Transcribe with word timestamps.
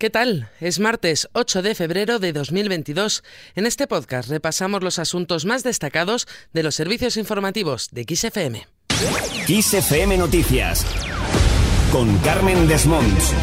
¿Qué 0.00 0.08
tal? 0.08 0.48
Es 0.62 0.80
martes 0.80 1.28
8 1.34 1.60
de 1.60 1.74
febrero 1.74 2.18
de 2.18 2.32
2022. 2.32 3.22
En 3.54 3.66
este 3.66 3.86
podcast 3.86 4.30
repasamos 4.30 4.82
los 4.82 4.98
asuntos 4.98 5.44
más 5.44 5.62
destacados 5.62 6.26
de 6.54 6.62
los 6.62 6.74
servicios 6.74 7.18
informativos 7.18 7.90
de 7.92 8.06
XFM. 8.08 8.66
XFM 9.46 10.16
Noticias 10.16 10.86
con 11.92 12.16
Carmen 12.20 12.66
Desmonts. 12.66 13.34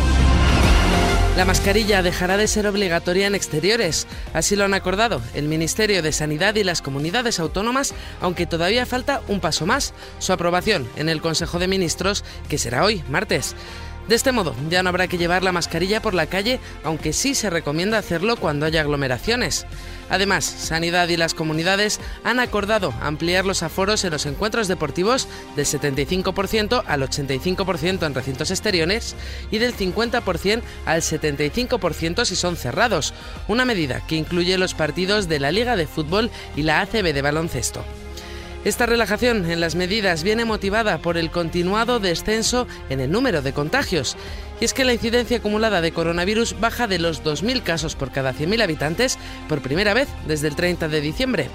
La 1.37 1.45
mascarilla 1.45 2.01
dejará 2.01 2.37
de 2.37 2.47
ser 2.47 2.65
obligatoria 2.65 3.27
en 3.27 3.35
exteriores. 3.35 4.07
Así 4.33 4.55
lo 4.55 4.65
han 4.65 4.73
acordado 4.73 5.21
el 5.35 5.47
Ministerio 5.47 6.01
de 6.01 6.11
Sanidad 6.11 6.55
y 6.55 6.63
las 6.63 6.81
comunidades 6.81 7.39
autónomas, 7.39 7.93
aunque 8.19 8.47
todavía 8.47 8.87
falta 8.87 9.21
un 9.27 9.41
paso 9.41 9.67
más, 9.67 9.93
su 10.17 10.33
aprobación 10.33 10.89
en 10.95 11.07
el 11.07 11.21
Consejo 11.21 11.59
de 11.59 11.67
Ministros, 11.67 12.25
que 12.49 12.57
será 12.57 12.83
hoy, 12.83 13.03
martes. 13.07 13.55
De 14.07 14.15
este 14.15 14.31
modo, 14.31 14.55
ya 14.69 14.83
no 14.83 14.89
habrá 14.89 15.07
que 15.07 15.17
llevar 15.17 15.43
la 15.43 15.51
mascarilla 15.51 16.01
por 16.01 16.13
la 16.13 16.27
calle, 16.27 16.61
aunque 16.83 17.11
sí 17.11 17.35
se 17.35 17.49
recomienda 17.49 17.97
hacerlo 17.97 18.37
cuando 18.37 18.65
haya 18.65 18.81
aglomeraciones. 18.81 19.65
Además, 20.09 20.45
Sanidad 20.45 21.09
y 21.09 21.17
las 21.17 21.33
comunidades 21.33 21.99
han 22.23 22.39
acordado 22.39 22.93
ampliar 23.01 23.45
los 23.45 23.63
aforos 23.63 24.05
en 24.05 24.11
los 24.11 24.25
encuentros 24.25 24.69
deportivos 24.69 25.27
del 25.57 25.65
75% 25.65 26.83
al 26.87 27.01
85% 27.01 28.05
en 28.05 28.13
recintos 28.13 28.49
exteriores 28.49 29.15
y 29.51 29.57
del 29.57 29.75
50% 29.75 30.61
al 30.85 31.01
75% 31.01 32.23
si 32.23 32.37
son 32.37 32.55
cerrados, 32.55 33.13
una 33.49 33.65
medida 33.65 34.05
que 34.07 34.15
incluye 34.15 34.57
los 34.57 34.73
partidos 34.73 35.27
de 35.27 35.41
la 35.41 35.51
Liga 35.51 35.75
de 35.75 35.87
Fútbol 35.87 36.31
y 36.55 36.63
la 36.63 36.79
ACB 36.79 37.13
de 37.13 37.21
baloncesto. 37.21 37.83
Esta 38.67 38.85
relajación 38.85 39.49
en 39.49 39.61
las 39.61 39.75
medidas 39.75 40.23
viene 40.23 40.43
motivada 40.43 40.97
por 40.97 41.17
el 41.17 41.31
continuado 41.31 42.01
descenso 42.01 42.67
en 42.89 42.99
el 42.99 43.09
número 43.09 43.41
de 43.41 43.53
contagios. 43.53 44.17
Y 44.59 44.65
es 44.65 44.73
que 44.73 44.83
la 44.83 44.91
incidencia 44.91 45.37
acumulada 45.37 45.79
de 45.79 45.93
coronavirus 45.93 46.59
baja 46.59 46.85
de 46.85 46.99
los 46.99 47.23
2.000 47.23 47.63
casos 47.63 47.95
por 47.95 48.11
cada 48.11 48.33
100.000 48.33 48.61
habitantes 48.61 49.19
por 49.47 49.61
primera 49.61 49.93
vez 49.93 50.09
desde 50.27 50.49
el 50.49 50.57
30 50.57 50.89
de 50.89 50.99
diciembre. 50.99 51.49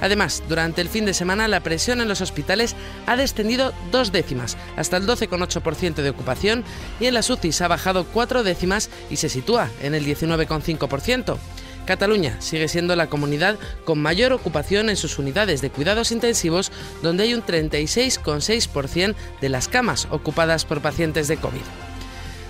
Además, 0.00 0.42
durante 0.48 0.80
el 0.80 0.88
fin 0.88 1.04
de 1.04 1.14
semana 1.14 1.46
la 1.46 1.60
presión 1.60 2.00
en 2.00 2.08
los 2.08 2.20
hospitales 2.20 2.74
ha 3.06 3.14
descendido 3.14 3.72
dos 3.92 4.10
décimas, 4.10 4.56
hasta 4.76 4.96
el 4.96 5.06
12,8% 5.06 5.94
de 5.94 6.10
ocupación, 6.10 6.64
y 6.98 7.06
en 7.06 7.14
las 7.14 7.30
UCIs 7.30 7.60
ha 7.60 7.68
bajado 7.68 8.06
cuatro 8.06 8.42
décimas 8.42 8.90
y 9.08 9.18
se 9.18 9.28
sitúa 9.28 9.70
en 9.82 9.94
el 9.94 10.04
19,5%. 10.04 11.38
Cataluña 11.86 12.40
sigue 12.40 12.68
siendo 12.68 12.94
la 12.96 13.08
comunidad 13.08 13.58
con 13.84 14.00
mayor 14.00 14.32
ocupación 14.32 14.90
en 14.90 14.96
sus 14.96 15.18
unidades 15.18 15.62
de 15.62 15.70
cuidados 15.70 16.12
intensivos, 16.12 16.70
donde 17.02 17.24
hay 17.24 17.34
un 17.34 17.42
36,6% 17.42 19.14
de 19.40 19.48
las 19.48 19.68
camas 19.68 20.08
ocupadas 20.10 20.64
por 20.64 20.82
pacientes 20.82 21.28
de 21.28 21.38
COVID. 21.38 21.62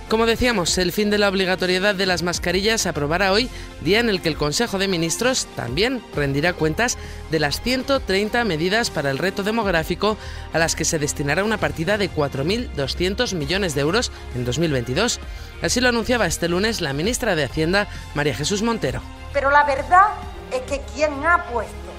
Como 0.09 0.25
decíamos, 0.25 0.77
el 0.77 0.93
fin 0.93 1.09
de 1.09 1.17
la 1.17 1.27
obligatoriedad 1.27 1.93
de 1.93 2.05
las 2.05 2.23
mascarillas 2.23 2.79
se 2.79 2.89
aprobará 2.89 3.33
hoy, 3.33 3.49
día 3.83 3.99
en 3.99 4.07
el 4.07 4.21
que 4.21 4.29
el 4.29 4.37
Consejo 4.37 4.79
de 4.79 4.87
Ministros 4.87 5.47
también 5.57 6.01
rendirá 6.15 6.53
cuentas 6.53 6.97
de 7.29 7.41
las 7.41 7.61
130 7.61 8.45
medidas 8.45 8.89
para 8.89 9.11
el 9.11 9.17
reto 9.17 9.43
demográfico 9.43 10.17
a 10.53 10.59
las 10.59 10.77
que 10.77 10.85
se 10.85 10.97
destinará 10.97 11.43
una 11.43 11.57
partida 11.57 11.97
de 11.97 12.09
4.200 12.09 13.35
millones 13.35 13.75
de 13.75 13.81
euros 13.81 14.13
en 14.33 14.45
2022. 14.45 15.19
Así 15.61 15.81
lo 15.81 15.89
anunciaba 15.89 16.25
este 16.25 16.47
lunes 16.47 16.79
la 16.79 16.93
ministra 16.93 17.35
de 17.35 17.43
Hacienda, 17.43 17.89
María 18.15 18.33
Jesús 18.33 18.61
Montero. 18.61 19.01
Pero 19.37 19.51
la 19.51 19.65
verdad 19.65 20.07
es 20.49 20.63
que 20.63 20.81
quien 20.95 21.23
ha 21.23 21.43
puesto 21.51 21.91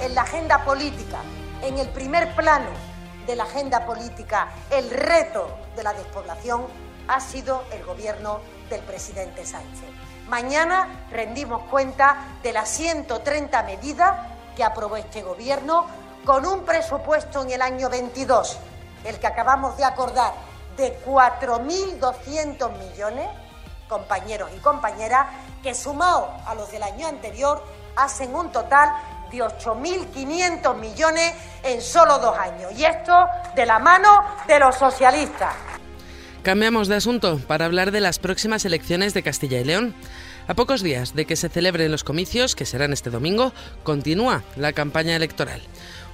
en 0.00 0.12
la 0.12 0.22
agenda 0.22 0.64
política, 0.64 1.20
en 1.62 1.78
el 1.78 1.88
primer 1.90 2.34
plano 2.34 2.66
de 3.28 3.36
la 3.36 3.44
agenda 3.44 3.86
política, 3.86 4.48
el 4.70 4.90
reto 4.90 5.56
de 5.76 5.84
la 5.84 5.92
despoblación, 5.92 6.66
ha 7.06 7.20
sido 7.20 7.62
el 7.70 7.84
gobierno 7.84 8.40
del 8.68 8.80
presidente 8.80 9.46
Sánchez. 9.46 9.84
Mañana 10.26 11.06
rendimos 11.12 11.62
cuenta 11.70 12.26
de 12.42 12.52
las 12.52 12.68
130 12.70 13.62
medidas 13.62 14.26
que 14.56 14.64
aprobó 14.64 14.96
este 14.96 15.22
gobierno 15.22 15.86
con 16.24 16.44
un 16.44 16.64
presupuesto 16.64 17.42
en 17.42 17.52
el 17.52 17.62
año 17.62 17.88
22, 17.88 18.58
el 19.04 19.20
que 19.20 19.28
acabamos 19.28 19.76
de 19.76 19.84
acordar, 19.84 20.32
de 20.76 20.98
4.200 21.06 22.72
millones, 22.78 23.28
compañeros 23.90 24.50
y 24.56 24.60
compañeras, 24.60 25.26
que 25.62 25.74
sumado 25.74 26.32
a 26.46 26.54
los 26.54 26.70
del 26.72 26.82
año 26.82 27.06
anterior 27.06 27.62
hacen 27.96 28.34
un 28.34 28.50
total 28.50 28.88
de 29.30 29.38
8.500 29.38 30.76
millones 30.76 31.34
en 31.62 31.82
solo 31.82 32.18
dos 32.18 32.38
años. 32.38 32.72
Y 32.78 32.84
esto 32.84 33.12
de 33.54 33.66
la 33.66 33.78
mano 33.78 34.08
de 34.48 34.58
los 34.58 34.76
socialistas. 34.76 35.54
Cambiamos 36.42 36.88
de 36.88 36.96
asunto 36.96 37.38
para 37.46 37.66
hablar 37.66 37.90
de 37.90 38.00
las 38.00 38.18
próximas 38.18 38.64
elecciones 38.64 39.12
de 39.12 39.22
Castilla 39.22 39.60
y 39.60 39.64
León. 39.64 39.94
A 40.48 40.54
pocos 40.54 40.82
días 40.82 41.14
de 41.14 41.26
que 41.26 41.36
se 41.36 41.50
celebren 41.50 41.92
los 41.92 42.02
comicios, 42.02 42.56
que 42.56 42.64
serán 42.64 42.92
este 42.92 43.10
domingo, 43.10 43.52
continúa 43.82 44.42
la 44.56 44.72
campaña 44.72 45.14
electoral. 45.14 45.60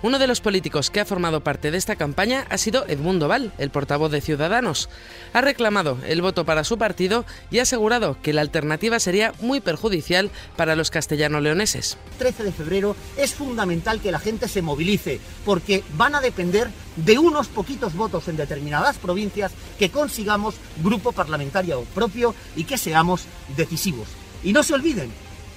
Uno 0.02 0.18
de 0.18 0.26
los 0.26 0.42
políticos 0.42 0.90
que 0.90 1.00
ha 1.00 1.06
formado 1.06 1.40
parte 1.40 1.70
de 1.70 1.78
esta 1.78 1.96
campaña 1.96 2.46
ha 2.50 2.58
sido 2.58 2.86
Edmundo 2.86 3.28
Val, 3.28 3.52
el 3.56 3.70
portavoz 3.70 4.12
de 4.12 4.20
Ciudadanos. 4.20 4.90
Ha 5.32 5.40
reclamado 5.40 5.96
el 6.06 6.20
voto 6.20 6.44
para 6.44 6.64
su 6.64 6.76
partido 6.76 7.24
y 7.50 7.58
ha 7.58 7.62
asegurado 7.62 8.18
que 8.22 8.34
la 8.34 8.42
alternativa 8.42 9.00
sería 9.00 9.32
muy 9.40 9.60
perjudicial 9.60 10.30
para 10.54 10.76
los 10.76 10.90
castellano-leoneses. 10.90 11.96
13 12.18 12.44
de 12.44 12.52
febrero 12.52 12.94
es 13.16 13.34
fundamental 13.34 14.00
que 14.00 14.12
la 14.12 14.18
gente 14.18 14.48
se 14.48 14.60
movilice 14.60 15.18
porque 15.46 15.82
van 15.96 16.14
a 16.14 16.20
depender 16.20 16.68
de 16.96 17.18
unos 17.18 17.48
poquitos 17.48 17.94
votos 17.94 18.28
en 18.28 18.36
determinadas 18.36 18.98
provincias 18.98 19.52
que 19.78 19.90
consigamos 19.90 20.56
grupo 20.82 21.12
parlamentario 21.12 21.84
propio 21.94 22.34
y 22.54 22.64
que 22.64 22.76
seamos 22.76 23.24
decisivos. 23.56 24.08
Y 24.44 24.52
no 24.52 24.62
se 24.62 24.74
olviden, 24.74 25.10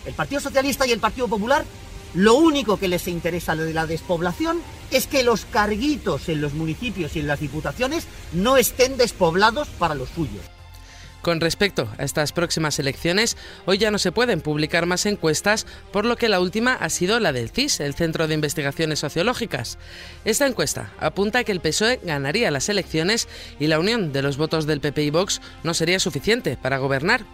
el 0.06 0.14
Partido 0.14 0.40
Socialista 0.40 0.88
y 0.88 0.92
el 0.92 1.00
Partido 1.00 1.28
Popular 1.28 1.66
lo 2.14 2.36
único 2.36 2.78
que 2.78 2.88
les 2.88 3.08
interesa 3.08 3.56
de 3.56 3.74
la 3.74 3.86
despoblación 3.86 4.62
es 4.92 5.08
que 5.08 5.24
los 5.24 5.46
carguitos 5.46 6.30
en 6.30 6.42
los 6.42 6.54
municipios 6.54 7.16
y 7.16 7.20
en 7.20 7.28
las 7.28 7.40
diputaciones 7.40 8.06
no 8.34 8.58
estén 8.58 8.98
despoblados 8.98 9.68
para 9.68 9.96
los 9.96 10.10
suyos. 10.10 10.44
Con 11.22 11.42
respecto 11.42 11.90
a 11.98 12.06
estas 12.06 12.32
próximas 12.32 12.80
elecciones, 12.80 13.36
hoy 13.66 13.78
ya 13.78 13.92
no 13.92 13.98
se 13.98 14.14
pueden 14.14 14.40
publicar 14.40 14.86
más 14.86 15.06
encuestas, 15.06 15.68
por 15.92 16.06
lo 16.06 16.16
que 16.16 16.30
la 16.30 16.40
última 16.40 16.74
ha 16.74 16.90
sido 16.90 17.20
la 17.20 17.34
del 17.34 17.50
CIS, 17.50 17.82
el 17.82 17.94
Centro 17.94 18.28
de 18.28 18.36
Investigaciones 18.36 19.00
Sociológicas. 19.00 19.78
Esta 20.24 20.48
encuesta 20.48 20.94
apunta 20.98 21.40
a 21.40 21.44
que 21.44 21.52
el 21.52 21.60
PSOE 21.60 22.00
ganaría 22.04 22.52
las 22.52 22.70
elecciones 22.70 23.28
y 23.60 23.68
la 23.68 23.80
unión 23.80 24.14
de 24.14 24.22
los 24.22 24.38
votos 24.38 24.66
del 24.66 24.80
PP 24.80 25.04
y 25.04 25.10
Vox 25.10 25.42
no 25.64 25.74
sería 25.74 26.00
suficiente 26.00 26.56
para 26.56 26.78
gobernar. 26.78 27.26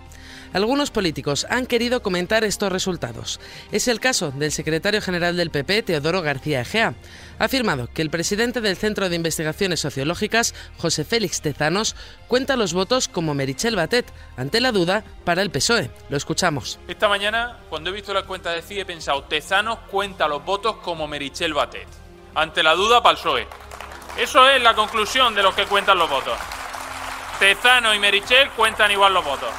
Algunos 0.55 0.89
políticos 0.89 1.45
han 1.49 1.66
querido 1.66 2.01
comentar 2.01 2.45
estos 2.45 2.71
resultados. 2.71 3.41
Es 3.73 3.89
el 3.89 3.99
caso 3.99 4.31
del 4.31 4.53
secretario 4.53 5.01
general 5.01 5.35
del 5.35 5.51
PP, 5.51 5.83
Teodoro 5.83 6.21
García 6.21 6.61
Egea. 6.61 6.93
Ha 7.39 7.43
afirmado 7.43 7.89
que 7.93 8.01
el 8.01 8.09
presidente 8.09 8.61
del 8.61 8.77
Centro 8.77 9.09
de 9.09 9.17
Investigaciones 9.17 9.81
Sociológicas, 9.81 10.55
José 10.77 11.03
Félix 11.03 11.41
Tezanos, 11.41 11.97
cuenta 12.29 12.55
los 12.55 12.73
votos 12.73 13.09
como 13.09 13.33
Merichel 13.33 13.75
Batet, 13.75 14.05
ante 14.38 14.61
la 14.61 14.71
duda 14.71 15.03
para 15.25 15.41
el 15.41 15.51
PSOE. 15.51 15.91
Lo 16.07 16.15
escuchamos. 16.15 16.79
Esta 16.88 17.09
mañana, 17.09 17.57
cuando 17.69 17.89
he 17.89 17.94
visto 17.94 18.13
la 18.13 18.23
cuenta 18.23 18.51
de 18.51 18.61
CIE, 18.61 18.79
he 18.79 18.85
pensado, 18.85 19.25
Tezanos 19.25 19.79
cuenta 19.91 20.29
los 20.29 20.45
votos 20.45 20.77
como 20.77 21.05
Merichel 21.05 21.53
Batet. 21.53 21.89
Ante 22.33 22.63
la 22.63 22.75
duda 22.75 23.03
para 23.03 23.11
el 23.11 23.17
PSOE. 23.17 23.45
Eso 24.17 24.47
es 24.47 24.63
la 24.63 24.73
conclusión 24.73 25.35
de 25.35 25.44
los 25.44 25.53
que 25.53 25.65
cuentan 25.65 25.97
los 25.97 26.09
votos. 26.09 26.39
Tezano 27.39 27.94
y 27.94 27.99
Merichel 27.99 28.49
cuentan 28.51 28.89
igual 28.89 29.13
los 29.13 29.25
votos. 29.25 29.49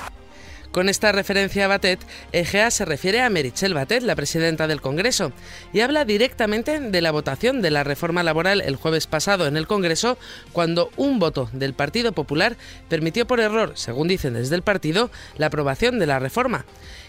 Con 0.77 0.91
esta 0.91 1.11
referencia 1.11 1.65
a 1.65 1.69
Batet, 1.69 2.01
Egea 2.33 2.71
se 2.71 2.85
refiere 2.85 3.23
a 3.23 3.31
Merichel 3.31 3.73
Batet, 3.73 4.03
la 4.03 4.15
presidenta 4.15 4.67
del 4.67 4.83
Congreso, 4.83 5.33
y 5.73 5.81
habla 5.81 6.05
directamente 6.05 6.81
de 6.81 7.01
la 7.01 7.13
votación 7.13 7.63
de 7.63 7.71
la 7.71 7.83
reforma 7.83 8.23
laboral 8.23 8.61
el 8.61 8.77
jueves 8.77 9.07
pasado 9.07 9.47
en 9.47 9.57
el 9.57 9.67
Congreso, 9.67 10.19
cuando 10.53 10.91
un 10.99 11.19
voto 11.19 11.49
del 11.55 11.73
Partido 11.73 12.13
Popular 12.13 12.59
permitió 12.91 13.27
por 13.27 13.41
error, 13.41 13.73
según 13.75 14.07
dicen 14.07 14.35
desde 14.35 14.55
el 14.55 14.61
partido, 14.61 15.11
la 15.39 15.47
aprobación 15.47 15.99
de 15.99 16.09
la 16.09 16.19
reforma. 16.19 16.67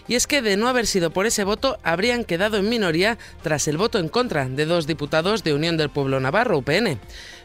Y 0.08 0.14
es 0.14 0.26
que 0.26 0.40
de 0.40 0.56
no 0.56 0.68
haber 0.68 0.86
sido 0.86 1.10
por 1.10 1.26
ese 1.26 1.44
voto, 1.44 1.78
habrían 1.82 2.24
quedado 2.24 2.56
en 2.56 2.70
minoría 2.70 3.18
tras 3.42 3.68
el 3.68 3.76
voto 3.76 3.98
en 3.98 4.08
contra 4.08 4.48
de 4.48 4.64
dos 4.64 4.86
diputados 4.86 5.44
de 5.44 5.52
Unión 5.52 5.76
del 5.76 5.90
Pueblo 5.90 6.18
Navarro, 6.20 6.56
UPN. 6.56 6.98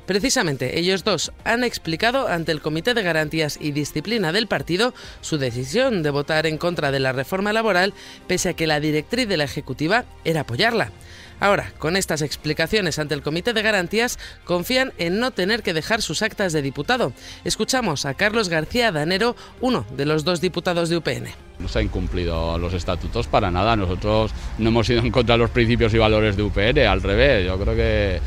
Precisamente 0.06 0.80
ellos 0.80 1.04
dos 1.04 1.32
han 1.46 1.64
explicado 1.64 2.28
ante 2.28 2.52
el 2.52 2.62
Comité 2.62 2.94
de 2.94 3.04
Garantías 3.04 3.58
y 3.62 3.72
Disciplina 3.72 4.32
del 4.32 4.48
partido 4.48 4.94
su 5.22 5.38
decisión 5.38 6.04
de 6.04 6.10
votar 6.10 6.46
en 6.46 6.58
contra 6.58 6.92
de 6.92 7.00
la 7.00 7.14
reforma 7.14 7.54
laboral, 7.54 7.94
pese 8.28 8.50
a 8.50 8.54
que 8.54 8.68
la 8.68 8.80
directriz 8.80 9.28
de 9.28 9.38
la 9.38 9.46
Ejecutiva 9.46 10.06
era 10.26 10.42
apoyarla. 10.42 10.92
Ahora, 11.40 11.74
con 11.78 11.98
estas 11.98 12.22
explicaciones 12.22 13.00
ante 13.00 13.16
el 13.16 13.22
Comité 13.22 13.54
de 13.54 13.62
Garantías, 13.62 14.18
confían 14.46 14.94
en 14.98 15.20
no 15.20 15.32
tener 15.32 15.64
que 15.64 15.74
dejar 15.74 16.02
sus 16.02 16.22
actas 16.22 16.54
de 16.54 16.62
diputado. 16.62 17.12
Escuchamos 17.44 18.06
a 18.06 18.14
Carlos 18.14 18.50
García 18.50 18.92
Danero, 18.92 19.36
uno 19.60 19.86
de 19.96 20.06
los 20.06 20.24
dos 20.24 20.42
diputados 20.42 20.90
de 20.90 20.98
UPN. 20.98 21.28
No 21.60 21.68
se 21.68 21.80
han 21.80 21.86
incumplido 21.86 22.58
los 22.58 22.74
estatutos 22.74 23.28
para 23.28 23.52
nada. 23.52 23.76
Nosotros 23.76 24.32
no 24.58 24.70
hemos 24.70 24.90
ido 24.90 25.00
en 25.00 25.12
contra 25.12 25.36
de 25.36 25.40
los 25.40 25.50
principios 25.50 25.94
y 25.94 25.98
valores 25.98 26.38
de 26.38 26.44
UPN, 26.44 26.80
al 26.88 27.02
revés. 27.02 27.46
Yo 27.46 27.60
creo 27.60 27.76
que 27.76 28.22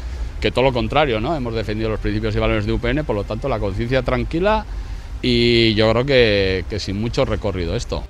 que 0.46 0.52
todo 0.52 0.66
lo 0.66 0.72
contrario, 0.72 1.18
¿no? 1.18 1.34
Hemos 1.34 1.54
defendido 1.56 1.90
los 1.90 1.98
principios 1.98 2.36
y 2.36 2.38
valores 2.38 2.66
de 2.66 2.72
UPN, 2.72 3.04
por 3.04 3.16
lo 3.16 3.24
tanto 3.24 3.48
la 3.48 3.58
conciencia 3.58 4.02
tranquila 4.02 4.64
y 5.20 5.74
yo 5.74 5.90
creo 5.90 6.06
que, 6.06 6.64
que 6.70 6.78
sin 6.78 7.00
mucho 7.00 7.24
recorrido 7.24 7.74
esto. 7.74 8.04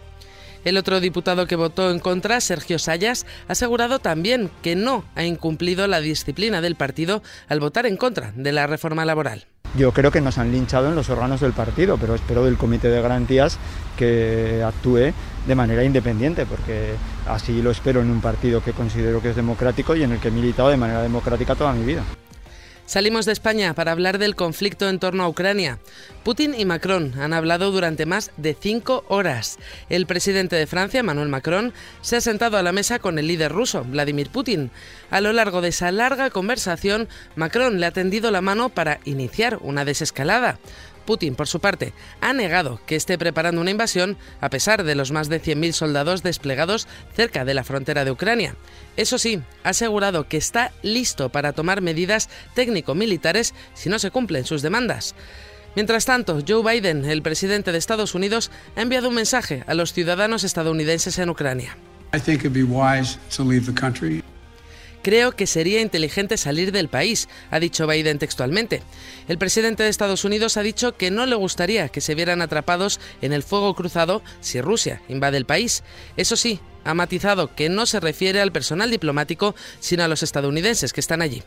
El 0.62 0.76
otro 0.76 1.00
diputado 1.00 1.46
que 1.46 1.56
votó 1.56 1.90
en 1.90 1.98
contra, 1.98 2.42
Sergio 2.42 2.78
Sayas, 2.78 3.24
ha 3.48 3.52
asegurado 3.52 4.00
también 4.00 4.50
que 4.62 4.76
no 4.76 5.04
ha 5.14 5.24
incumplido 5.24 5.86
la 5.86 6.00
disciplina 6.00 6.60
del 6.60 6.74
partido 6.74 7.22
al 7.48 7.60
votar 7.60 7.86
en 7.86 7.96
contra 7.96 8.32
de 8.36 8.52
la 8.52 8.66
reforma 8.66 9.06
laboral. 9.06 9.46
Yo 9.78 9.92
creo 9.92 10.10
que 10.10 10.20
nos 10.20 10.38
han 10.38 10.52
linchado 10.52 10.88
en 10.88 10.94
los 10.94 11.08
órganos 11.08 11.40
del 11.40 11.52
partido, 11.52 11.96
pero 11.98 12.14
espero 12.14 12.44
del 12.44 12.56
Comité 12.56 12.88
de 12.88 13.00
Garantías 13.00 13.58
que 13.96 14.62
actúe 14.62 15.12
de 15.46 15.54
manera 15.54 15.84
independiente, 15.84 16.46
porque 16.46 16.94
así 17.26 17.62
lo 17.62 17.70
espero 17.70 18.00
en 18.00 18.10
un 18.10 18.20
partido 18.20 18.62
que 18.62 18.72
considero 18.72 19.22
que 19.22 19.30
es 19.30 19.36
democrático 19.36 19.94
y 19.94 20.02
en 20.02 20.12
el 20.12 20.18
que 20.18 20.28
he 20.28 20.32
militado 20.32 20.68
de 20.68 20.76
manera 20.76 21.02
democrática 21.02 21.54
toda 21.54 21.72
mi 21.72 21.84
vida. 21.84 22.02
Salimos 22.86 23.26
de 23.26 23.32
España 23.32 23.74
para 23.74 23.90
hablar 23.90 24.18
del 24.18 24.36
conflicto 24.36 24.88
en 24.88 25.00
torno 25.00 25.24
a 25.24 25.28
Ucrania. 25.28 25.80
Putin 26.22 26.54
y 26.56 26.64
Macron 26.64 27.18
han 27.18 27.32
hablado 27.32 27.72
durante 27.72 28.06
más 28.06 28.30
de 28.36 28.56
cinco 28.58 29.04
horas. 29.08 29.58
El 29.88 30.06
presidente 30.06 30.54
de 30.54 30.68
Francia, 30.68 31.00
Emmanuel 31.00 31.28
Macron, 31.28 31.72
se 32.00 32.14
ha 32.14 32.20
sentado 32.20 32.56
a 32.58 32.62
la 32.62 32.70
mesa 32.70 33.00
con 33.00 33.18
el 33.18 33.26
líder 33.26 33.50
ruso, 33.50 33.82
Vladimir 33.82 34.30
Putin. 34.30 34.70
A 35.10 35.20
lo 35.20 35.32
largo 35.32 35.62
de 35.62 35.70
esa 35.70 35.90
larga 35.90 36.30
conversación, 36.30 37.08
Macron 37.34 37.80
le 37.80 37.86
ha 37.86 37.90
tendido 37.90 38.30
la 38.30 38.40
mano 38.40 38.68
para 38.68 39.00
iniciar 39.04 39.58
una 39.62 39.84
desescalada. 39.84 40.60
Putin, 41.06 41.35
por 41.35 41.49
su 41.49 41.61
parte, 41.61 41.94
ha 42.20 42.32
negado 42.32 42.81
que 42.87 42.97
esté 42.97 43.17
preparando 43.17 43.61
una 43.61 43.70
invasión 43.70 44.19
a 44.41 44.50
pesar 44.50 44.85
de 44.85 44.94
los 44.94 45.12
más 45.12 45.29
de 45.29 45.41
100.000 45.41 45.73
soldados 45.73 46.23
desplegados 46.23 46.87
cerca 47.14 47.44
de 47.44 47.55
la 47.55 47.64
frontera 47.64 48.05
de 48.05 48.11
Ucrania. 48.11 48.56
Eso 48.97 49.19
sí, 49.19 49.41
ha 49.64 49.70
asegurado 49.70 50.29
que 50.29 50.37
está 50.37 50.73
listo 50.82 51.31
para 51.31 51.53
tomar 51.53 51.81
medidas 51.81 52.29
técnico-militares 52.55 53.55
si 53.75 53.88
no 53.88 53.99
se 53.99 54.11
cumplen 54.11 54.44
sus 54.44 54.61
demandas. 54.61 55.14
Mientras 55.75 56.06
tanto, 56.06 56.41
Joe 56.47 56.62
Biden, 56.62 57.05
el 57.05 57.23
presidente 57.23 57.70
de 57.70 57.79
Estados 57.79 58.14
Unidos, 58.14 58.50
ha 58.76 58.82
enviado 58.82 59.08
un 59.08 59.14
mensaje 59.14 59.62
a 59.67 59.75
los 59.75 59.93
ciudadanos 59.93 60.43
estadounidenses 60.43 61.19
en 61.19 61.31
Ucrania. 61.31 61.76
Creo 65.06 65.31
que 65.31 65.47
sería 65.47 65.82
inteligente 65.82 66.37
salir 66.37 66.73
del 66.73 66.88
país, 66.88 67.29
ha 67.53 67.61
dicho 67.61 67.87
Biden 67.87 68.19
textualmente. 68.19 68.82
El 69.29 69.38
presidente 69.38 69.85
de 69.85 69.88
Estados 69.88 70.25
Unidos 70.25 70.56
ha 70.56 70.64
dicho 70.64 70.97
que 70.97 71.12
no 71.12 71.26
le 71.26 71.37
gustaría 71.37 71.91
que 71.91 72.00
se 72.00 72.17
vieran 72.17 72.43
atrapados 72.43 72.99
en 73.23 73.32
el 73.32 73.44
fuego 73.44 73.73
cruzado 73.76 74.20
si 74.41 74.61
Rusia 74.61 75.03
invade 75.08 75.37
el 75.37 75.47
país. 75.47 75.85
Eso 76.17 76.35
sí, 76.35 76.58
ha 76.82 76.93
matizado 76.94 77.55
que 77.55 77.69
no 77.69 77.87
se 77.87 78.00
refiere 78.00 78.41
al 78.41 78.50
personal 78.50 78.91
diplomático, 78.91 79.55
sino 79.79 80.03
a 80.03 80.08
los 80.08 80.25
estadounidenses 80.25 80.93
que 80.93 80.99
están 80.99 81.23
allí. 81.23 81.44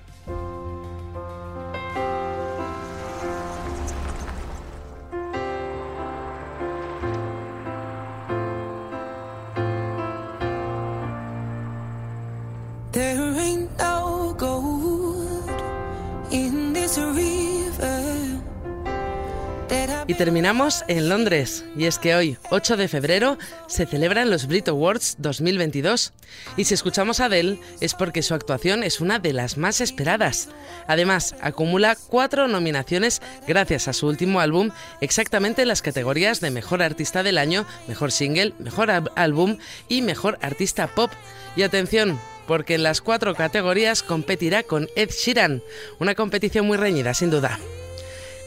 Y 20.10 20.16
terminamos 20.16 20.84
en 20.88 21.08
Londres, 21.08 21.64
y 21.78 21.86
es 21.86 22.00
que 22.00 22.16
hoy, 22.16 22.36
8 22.50 22.78
de 22.78 22.88
febrero, 22.88 23.38
se 23.68 23.86
celebran 23.86 24.32
los 24.32 24.48
Brit 24.48 24.68
Awards 24.68 25.18
2022. 25.20 26.14
Y 26.58 26.64
si 26.64 26.74
escuchamos 26.74 27.20
a 27.20 27.26
Adele 27.26 27.60
es 27.80 27.94
porque 27.94 28.24
su 28.24 28.34
actuación 28.34 28.84
es 28.84 29.02
una 29.02 29.20
de 29.20 29.34
las 29.34 29.58
más 29.58 29.82
esperadas. 29.82 30.50
Además, 30.88 31.36
acumula 31.42 31.96
cuatro 31.96 32.48
nominaciones 32.48 33.22
gracias 33.48 33.88
a 33.88 33.94
su 33.94 34.08
último 34.08 34.40
álbum, 34.40 34.72
exactamente 35.00 35.62
en 35.62 35.68
las 35.68 35.84
categorías 35.84 36.42
de 36.42 36.50
Mejor 36.50 36.82
Artista 36.82 37.22
del 37.22 37.38
Año, 37.38 37.68
Mejor 37.88 38.12
Single, 38.12 38.56
Mejor 38.58 38.90
Álbum 39.16 39.60
y 39.90 40.02
Mejor 40.02 40.40
Artista 40.42 40.88
Pop. 40.88 41.12
Y 41.56 41.62
atención, 41.62 42.20
porque 42.50 42.74
en 42.74 42.82
las 42.82 43.00
cuatro 43.02 43.36
categorías 43.36 44.02
competirá 44.02 44.64
con 44.64 44.90
Ed 44.96 45.12
Sheeran, 45.12 45.62
una 46.00 46.16
competición 46.16 46.66
muy 46.66 46.78
reñida, 46.78 47.14
sin 47.14 47.30
duda. 47.30 47.60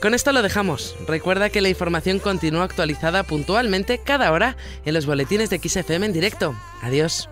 Con 0.01 0.13
esto 0.13 0.33
lo 0.33 0.43
dejamos. 0.43 0.97
Recuerda 1.07 1.51
que 1.51 1.61
la 1.61 1.69
información 1.69 2.19
continúa 2.19 2.65
actualizada 2.65 3.23
puntualmente 3.23 3.99
cada 3.99 4.33
hora 4.33 4.57
en 4.85 4.95
los 4.95 5.07
boletines 5.07 5.51
de 5.51 5.61
XFM 5.61 6.07
en 6.07 6.13
directo. 6.13 6.53
Adiós. 6.83 7.29